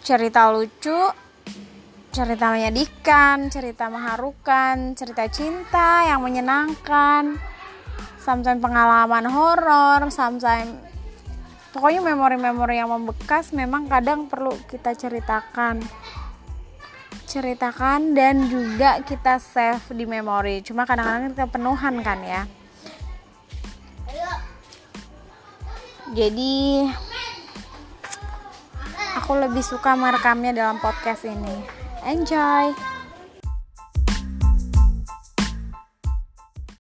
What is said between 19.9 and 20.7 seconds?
di memori.